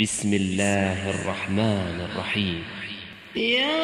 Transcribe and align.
بسم 0.00 0.34
الله 0.34 1.10
الرحمن 1.10 2.08
الرحيم. 2.10 2.64
يا 3.36 3.78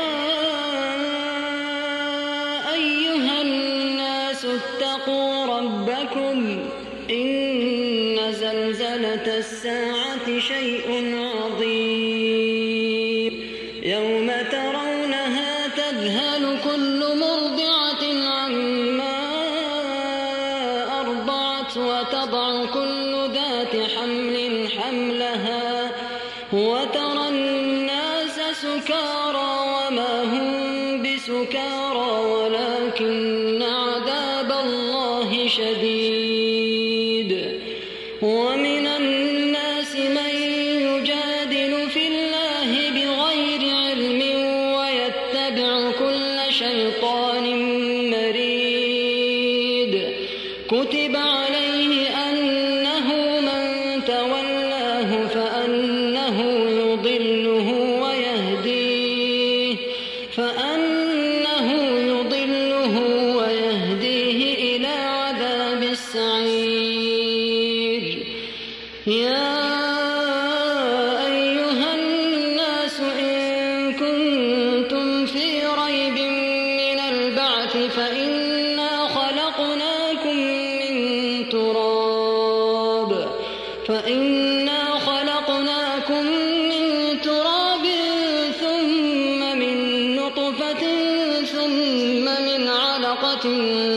أيها 2.74 3.42
الناس 3.42 4.44
اتقوا 4.44 5.46
ربكم 5.46 6.66
إن 7.10 8.32
زلزلة 8.32 9.38
الساعة 9.38 10.38
شيء 10.38 10.88
عظيم 11.14 11.29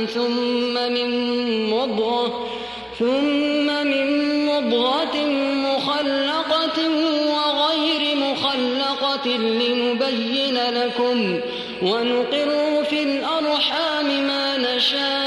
ثم 0.05 0.73
من 0.73 1.09
مضغة 1.69 2.47
ثم 2.99 3.65
من 3.87 4.45
مضغة 4.45 5.17
مخلقة 5.67 6.79
وغير 7.33 8.15
مخلقة 8.15 9.27
لنبين 9.27 10.57
لكم 10.57 11.39
ونقر 11.81 12.83
في 12.89 13.03
الأرحام 13.03 14.27
ما 14.27 14.57
نشاء 14.57 15.22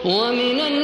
ومن 0.04 0.60
الناس 0.60 0.83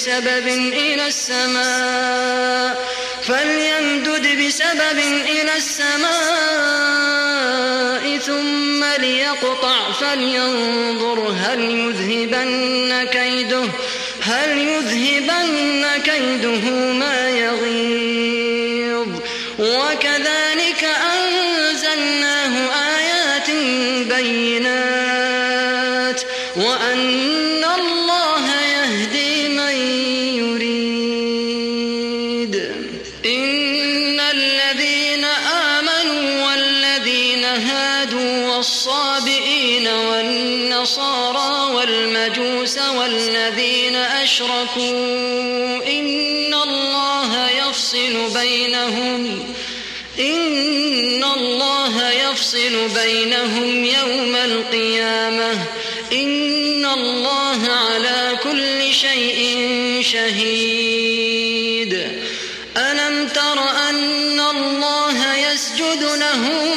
بسبب 0.00 0.46
إلى 0.72 1.06
السماء 1.06 2.88
فليمدد 3.22 4.46
بسبب 4.46 4.98
إلى 5.28 5.56
السماء 5.56 6.10
ثم 8.18 8.84
ليقطع 8.98 9.92
فلينظر 9.92 11.34
هل 11.40 11.60
يذهبن 11.60 13.08
كيده 13.12 13.62
هل 14.22 14.58
يذهبن 14.58 15.86
كيده 16.04 16.70
ما 16.92 17.28
يغيظ. 17.30 19.08
وكذلك 19.58 20.84
أنزلناه 21.12 22.54
آيات 22.96 23.50
بينات 24.08 24.89
أشركوا 44.40 45.88
إن 45.88 46.54
الله 46.54 47.50
يفصل 47.50 48.30
بينهم 48.34 49.44
إن 50.18 51.24
الله 51.24 52.10
يفصل 52.10 52.88
بينهم 52.94 53.84
يوم 53.84 54.36
القيامة 54.36 55.52
إن 56.12 56.86
الله 56.86 57.72
على 57.72 58.38
كل 58.42 58.94
شيء 58.94 59.58
شهيد 60.02 61.92
ألم 62.76 63.28
تر 63.28 63.58
أن 63.88 64.40
الله 64.40 65.36
يسجد 65.36 66.02
له 66.02 66.69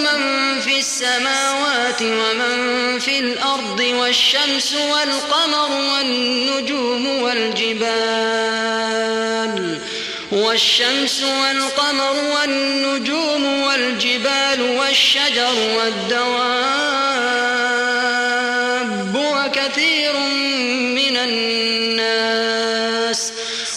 السماوات 0.83 2.01
ومن 2.01 3.00
في 3.00 3.19
الأرض 3.19 3.80
والشمس 3.80 4.74
والقمر 4.74 5.71
والنجوم 5.71 7.21
والجبال 7.21 8.33
والشمس 10.31 11.24
والقمر 11.24 12.15
والنجوم 12.35 13.62
والجبال 13.63 14.62
والشجر 14.62 15.53
والدواب 15.77 16.44
وكثير 19.15 20.13
من 21.00 21.18
الناس 21.18 22.53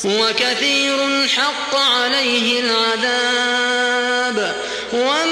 وكثير 0.05 1.29
حق 1.29 1.77
عليه 1.77 2.61
العذاب 2.61 4.57
ومن 4.93 5.26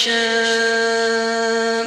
ما 0.00 0.06
يشاء 0.06 1.86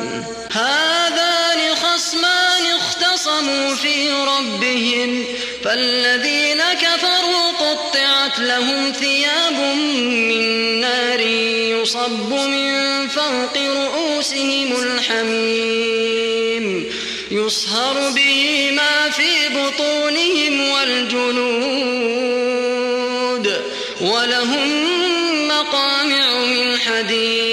هذان 0.52 1.76
خصمان 1.76 2.66
اختصموا 2.66 3.76
في 3.76 4.12
ربهم 4.12 5.26
فالذين 5.64 6.64
كفروا 6.82 7.52
قطعت 7.60 8.40
لهم 8.40 8.92
ثياب 8.92 9.54
من 9.54 10.82
نار 10.82 11.20
يصب 11.82 12.34
من 12.34 13.08
فوق 13.08 13.58
رؤوسهم 13.58 14.76
الحميم. 14.84 16.66
يصهر 17.32 18.10
به 18.10 18.72
ما 18.72 19.10
في 19.10 19.50
بطونهم 19.50 20.70
والجلود 20.70 21.64
ولهم 24.02 24.94
مقامع 25.48 26.36
من 26.40 26.78
حديد. 26.80 27.53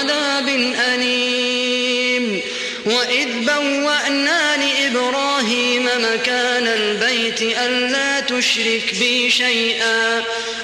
ألا 7.41 8.19
تشرك 8.19 8.95
بي 8.99 9.29
شيئا 9.29 10.23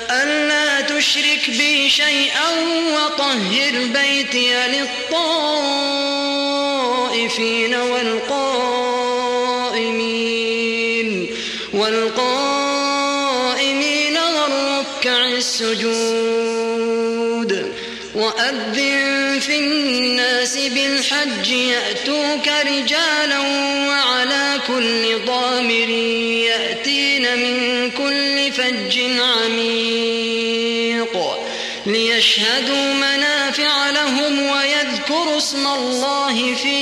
ألا 0.09 0.81
تشرك 0.81 1.49
بي 1.49 1.89
شيئا 1.89 2.49
وطهر 2.93 3.85
بيتي 3.93 4.67
للطائفين 4.67 5.35
والقائمين 7.75 8.67
والقائمين 11.73 12.97
والركع 14.17 15.25
السجود. 15.25 16.57
وأذن 18.15 19.39
في 19.39 19.59
الناس 19.59 20.57
بالحج 20.57 21.47
يأتوك 21.47 22.47
رجالا 22.47 23.39
كل 24.67 25.25
ضامر 25.25 25.89
يأتين 26.49 27.37
من 27.37 27.91
كل 27.91 28.51
فج 28.51 28.99
عميق 29.19 31.17
ليشهدوا 31.85 32.93
منافع 32.93 33.89
لهم 33.89 34.39
ويذكروا 34.39 35.37
اسم 35.37 35.67
الله 35.67 36.55
في 36.55 36.77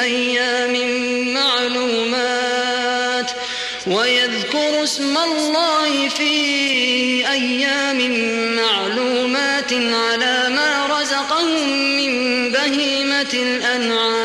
أيام 0.00 0.74
معلومات 1.34 3.30
ويذكروا 3.86 4.84
اسم 4.84 5.18
الله 5.18 6.08
في 6.08 6.32
أيام 7.30 7.98
معلومات 8.56 9.72
على 9.72 10.48
ما 10.48 10.86
رزقهم 11.00 11.96
من 11.96 12.52
بهيمة 12.52 13.32
الأنعام 13.34 14.17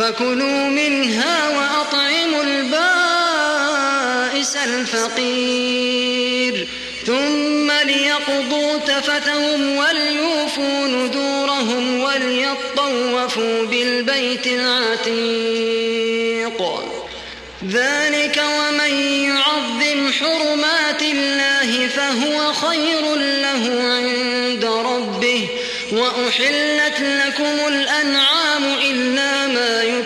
فكلوا 0.00 0.68
منها 0.68 1.48
وأطعموا 1.48 2.42
البائس 2.42 2.82
الفقير. 4.56 6.68
ثم 7.06 7.70
ليقضوا 7.70 8.78
تفتهم 8.78 9.76
وليوفوا 9.76 10.86
نذورهم 10.86 12.00
وليطوفوا 12.00 13.66
بالبيت 13.66 14.46
العتيق. 14.46 15.90
ذلك 17.68 18.42
ومن 18.44 18.94
يعظم 19.24 20.12
خير 22.52 23.14
له 23.16 23.82
عند 23.82 24.64
ربه. 24.64 25.48
وأحلت 25.92 27.00
لكم 27.00 27.68
الأنعام 27.68 28.64
إلا 28.82 29.39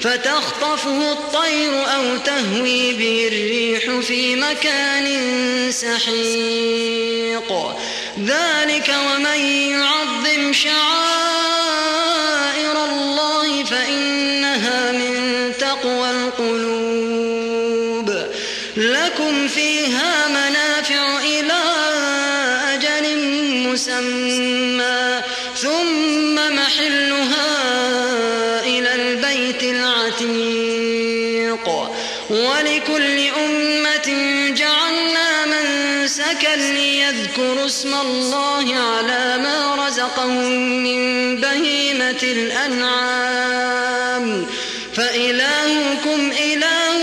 فتخطفه 0.00 1.12
الطير 1.12 1.72
أو 1.94 2.16
تهوي 2.16 2.92
به 2.92 3.28
الريح 3.32 4.00
في 4.00 4.36
مكان 4.36 5.06
سحيق. 5.72 7.52
ذلك 8.18 8.88
ومن 8.88 9.40
يعظم 9.70 10.52
شعائر 10.52 11.19
الأنعام. 42.72 44.46
فإلهكم 44.96 46.32
إله 46.42 46.98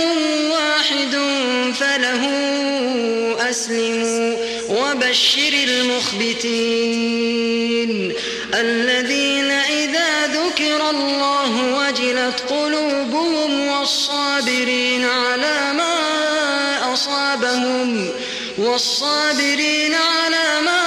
واحد 0.51 1.17
فله 1.79 2.24
أسلموا 3.50 4.36
وبشر 4.69 5.53
المخبتين. 5.53 7.27
الذين 8.53 9.51
إذا 9.51 10.27
ذكر 10.27 10.89
الله 10.89 11.77
وجلت 11.77 12.39
قلوبهم 12.50 13.67
والصابرين 13.67 15.05
على 15.05 15.74
ما 15.74 15.93
أصابهم 16.93 18.09
والصابرين 18.57 19.95
على 19.95 20.62
ما 20.65 20.87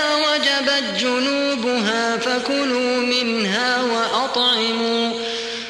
جنوبها 1.81 2.17
فكلوا 2.17 2.97
منها 2.97 3.81
وأطعموا 3.81 5.11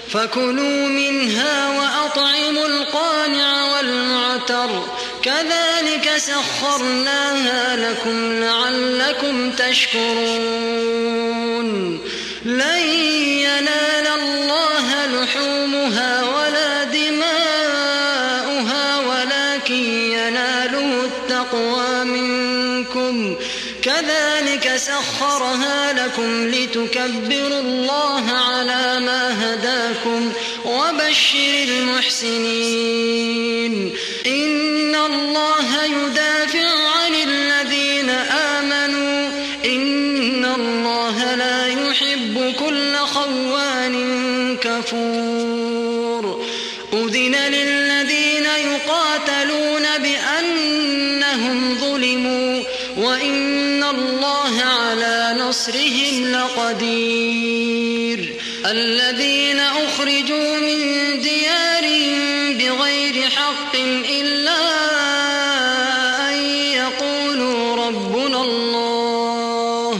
فكلوا 0.09 0.87
منها 0.87 1.69
وأطعموا 1.69 2.67
القانع 2.67 3.75
والمعتر. 3.75 4.85
كذلك 5.23 6.11
سخرناها 6.17 7.75
لكم 7.75 8.39
لعلكم 8.39 9.51
تشكرون. 9.51 10.91
لن 12.45 12.79
ينال 13.39 14.07
الله 14.07 15.05
لحومها 15.05 16.23
ولا 16.23 16.40
سخرها 24.85 25.93
لكم 25.93 26.47
لتكبروا 26.47 27.59
الله 27.59 28.31
على 28.31 29.00
ما 29.00 29.53
هداكم 29.53 30.31
وبشر 30.65 31.63
المحسنين. 31.63 32.93
إن 34.27 34.95
الله 34.95 35.85
يدافع 35.85 36.69
عن 36.97 37.15
الذين 37.27 38.09
آمنوا. 38.09 39.29
إن 39.65 40.45
الله 40.45 41.35
لا 41.35 41.67
يحب 41.67 42.53
كل 42.59 42.95
خوان 42.95 43.95
كفور. 44.57 46.45
أذن 46.93 47.35
للذين 47.35 48.45
يقاتلون 48.45 49.85
بأنهم 49.97 51.77
ظلموا 51.77 52.41
وإن 52.41 52.50
الله 54.51 54.63
على 54.63 55.36
نصرهم 55.39 56.31
لقدير 56.31 58.20
الذين 58.65 59.60
أخرجوا 59.60 60.58
من 60.58 60.77
ديارهم 61.22 62.58
بغير 62.58 63.29
حق 63.29 63.75
إلا 64.10 64.62
أن 66.29 66.36
يقولوا 66.74 67.75
ربنا 67.88 68.41
الله. 68.41 69.91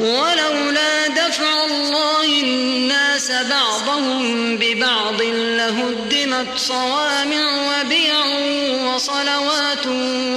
ولولا 0.00 1.08
دفع 1.08 1.64
الله 1.64 2.24
الناس 2.24 3.30
بعضهم 3.30 4.56
ببعض 4.56 5.22
لهدمت 5.22 6.58
صوامع 6.58 7.44
وبيع 7.68 8.24
وصلوات 8.94 9.86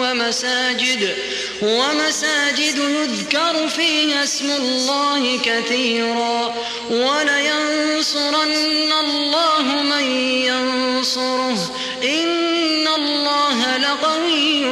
ومساجد. 0.02 1.16
ومساجد 1.62 2.78
يذكر 2.78 3.70
فيها 3.70 4.24
اسم 4.24 4.52
الله 4.52 5.40
كثيرا 5.46 6.56
ولينصرن 6.90 8.92
الله 9.00 9.84
من 9.84 10.04
ينصره 10.22 11.72
إن 12.04 12.88
الله 12.88 13.78
لقوي 13.78 14.66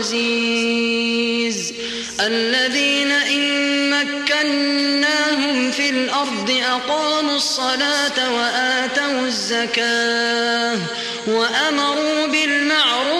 عزيز 0.00 1.74
الذين 2.20 3.12
إن 3.12 3.90
مكناهم 3.90 5.70
في 5.70 5.90
الأرض 5.90 6.60
أقاموا 6.62 7.36
الصلاة 7.36 8.34
وآتوا 8.34 9.26
الزكاة 9.26 10.78
وأمروا 11.26 12.26
بالمعروف 12.26 13.19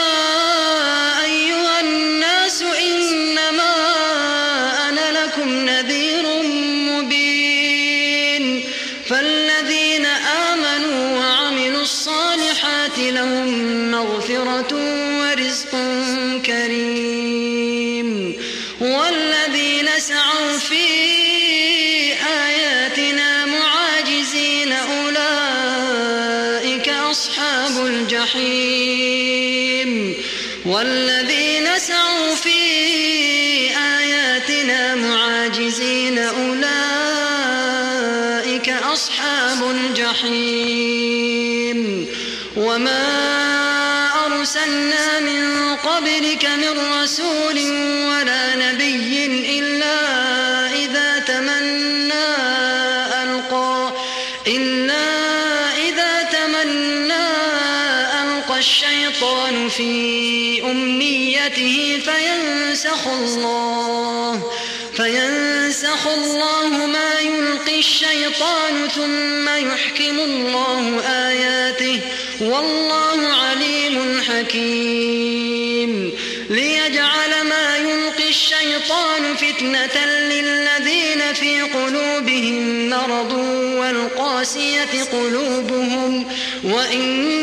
أيها 1.23 1.81
الناس 1.81 2.61
إنما 2.61 3.73
أنا 4.89 5.25
لكم 5.25 5.49
نذير 5.49 6.23
مبين. 6.91 8.63
فالذين 9.09 10.05
آمنوا 10.51 11.19
وعملوا 11.19 11.81
الصالحات 11.81 12.97
لهم 12.99 13.47
مغفرة 13.91 14.73
ورزق 15.19 15.71
كريم. 16.45 17.22
الشيطان 58.83 59.69
في 59.69 60.61
أمنيته 60.71 62.01
فينسخ 62.05 63.07
الله 63.07 64.51
فينسخ 64.95 66.07
الله 66.07 66.85
ما 66.85 67.19
يلقي 67.19 67.79
الشيطان 67.79 68.87
ثم 68.95 69.47
يحكم 69.49 70.19
الله 70.19 70.99
آياته. 70.99 71.99
والله 72.41 73.27
عليم 73.27 74.21
حكيم. 74.21 76.11
ليجعل 76.49 77.47
ما 77.49 77.77
يلقي 77.77 78.29
الشيطان 78.29 79.35
فتنة 79.35 80.05
للذين 80.05 81.33
في 81.33 81.61
قلوبهم 81.61 82.89
مرض 82.89 83.33
والقاسية 83.77 85.03
قلوبهم 85.11 86.25
وإن 86.63 87.42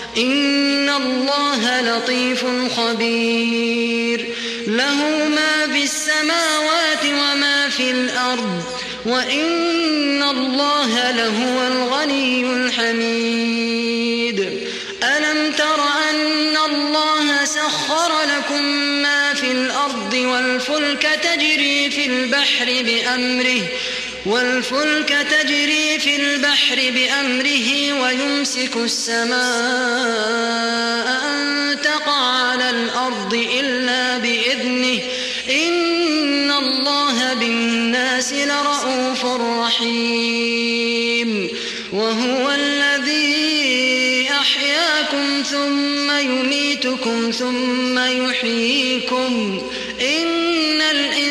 إن 0.17 0.89
الله 0.89 1.81
لطيف 1.81 2.45
خبير. 2.77 4.27
له 4.67 4.95
ما 5.35 5.73
في 5.73 5.83
السماوات 5.83 7.05
وما 7.05 7.69
في 7.69 7.91
الأرض 7.91 8.63
وإن 9.05 10.23
الله 10.23 11.11
لهو 11.11 11.67
الغني 11.67 12.41
الحميد. 12.41 14.39
ألم 15.03 15.51
تر 15.51 15.81
أن 16.09 16.57
الله 16.57 17.45
سخر 17.45 18.11
لكم 18.37 18.63
ما 19.01 19.33
في 19.33 19.51
الأرض 19.51 20.13
والفلك 20.13 21.19
تجري 21.23 21.89
في 21.89 22.05
البحر 22.05 22.65
بأمره 22.65 23.61
والفلك 24.25 25.27
تجري 25.31 25.99
في 25.99 26.15
البحر 26.15 26.75
بأمره 26.75 28.01
ويمسك 28.01 28.75
السماء 28.75 29.41
أن 31.25 31.77
تقع 31.81 32.11
على 32.11 32.69
الأرض 32.69 33.33
إلا 33.59 34.17
بإذنه. 34.17 34.99
إن 35.49 36.51
الله 36.51 37.33
بالناس 37.33 38.33
لرؤوف 38.33 39.25
رحيم. 39.65 41.49
وهو 41.93 42.51
الذي 42.51 44.29
أحياكم 44.31 45.43
ثم 45.51 46.11
يميتكم 46.11 47.31
ثم 47.31 47.99
يحييكم. 47.99 49.61
إن 50.01 50.81
الإنسان 50.81 51.30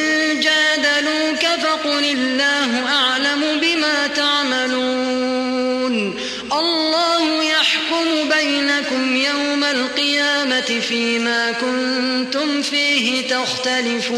فيما 10.91 11.51
كنتم 11.51 12.61
فيه 12.61 13.27
تختلفون. 13.27 14.11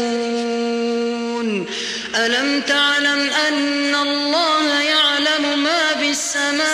ألم 2.14 2.60
تعلم 2.60 3.30
أن 3.48 3.94
الله 3.94 4.80
يعلم 4.80 5.62
ما 5.62 5.94
في 6.00 6.10
السماء 6.10 6.64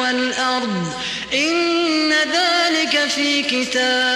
والأرض؟ 0.00 0.92
إن 1.34 2.12
ذلك 2.12 3.08
في 3.08 3.42
كتاب 3.42 4.15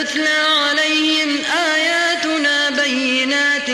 تتلى 0.00 0.38
عليهم 0.56 1.38
آياتنا 1.74 2.70
بينات 2.70 3.66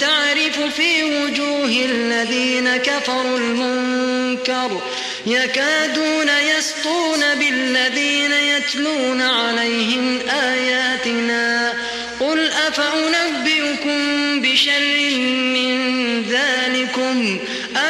تعرف 0.00 0.74
في 0.76 1.04
وجوه 1.04 1.84
الذين 1.84 2.76
كفروا 2.76 3.38
المنكر 3.38 4.80
يكادون 5.26 6.28
يسطون 6.58 7.20
بالذين 7.34 8.32
يتلون 8.32 9.22
عليهم 9.22 10.18
آياتنا 10.30 11.74
قل 12.20 12.50
أفأنبئكم 12.68 14.40
بشر 14.40 15.16
من 15.54 16.22
ذلكم 16.22 17.38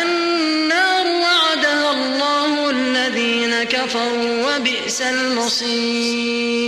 النار 0.03 1.07
وعدها 1.07 1.91
الله 1.93 2.71
الذين 2.71 3.65
كفروا 3.65 4.57
وبئس 4.57 5.03
المصير 5.03 6.66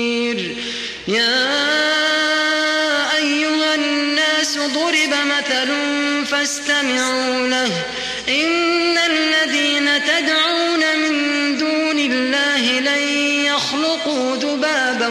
يا 1.08 1.46
أيها 3.16 3.74
الناس 3.74 4.58
ضرب 4.58 5.14
مثل 5.24 5.68
فاستمعوا 6.26 7.46
له 7.48 7.70
إن 8.28 8.98
الذين 8.98 10.04
تدعون 10.04 10.98
من 10.98 11.14
دون 11.58 11.98
الله 11.98 12.80
لن 12.80 13.02
يخلقوا 13.44 14.36
ذبابا 14.36 15.08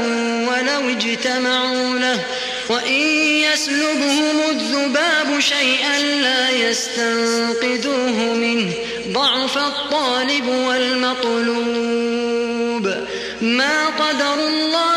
ولو 0.47 0.89
اجتمعوا 0.89 1.99
له. 1.99 2.19
وإن 2.69 3.01
يسلبهم 3.51 4.41
الذباب 4.49 5.39
شيئا 5.39 5.99
لا 5.99 6.49
يستنقذوه 6.49 8.33
منه. 8.33 8.73
ضعف 9.07 9.57
الطالب 9.57 10.47
والمطلوب. 10.47 11.97
ما 13.41 13.85
قدر 13.85 14.33
الله 14.33 14.96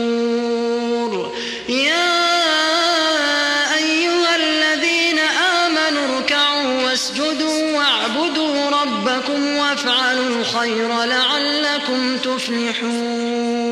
الخير 10.61 11.03
لعلكم 11.03 12.17
تفلحون. 12.17 13.71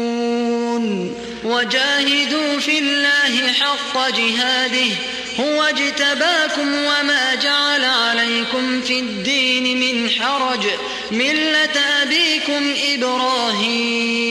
وجاهدوا 1.43 2.59
في 2.59 2.79
الله 2.79 3.53
حق 3.53 4.09
جهاده 4.09 4.95
هو 5.39 5.63
اجتباكم 5.63 6.73
وما 6.73 7.35
جعل 7.35 7.83
عليكم 7.83 8.81
في 8.81 8.99
الدين 8.99 9.79
من 9.79 10.09
حرج. 10.09 10.65
ملة 11.11 11.79
أبيكم 12.01 12.73
إبراهيم 12.93 14.29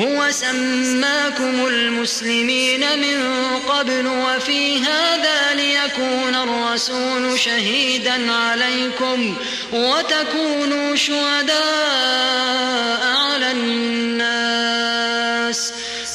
هو 0.00 0.30
سماكم 0.30 1.66
المسلمين 1.66 2.80
من 2.98 3.26
قبل 3.68 4.06
وفي 4.06 4.78
هذا 4.78 5.54
ليكون 5.54 6.34
الرسول 6.34 7.38
شهيدا 7.40 8.32
عليكم. 8.32 9.36
وتكونوا 9.72 10.96
شهداء 10.96 13.02
على 13.02 13.50
الناس. 13.50 14.70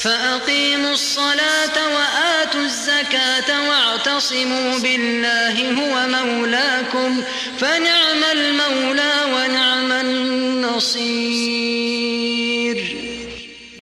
فأقيموا 0.02 0.94
الصلاة 0.94 1.96
وآتوا 1.96 2.62
الزكاة 2.62 3.70
واعتصموا 3.70 4.80
بالله 4.80 5.72
هو 5.72 6.08
مولاكم. 6.08 7.24
فنعم 7.60 8.24
المولى 8.32 9.14
ونعم 9.34 9.92
النصير. 9.92 11.66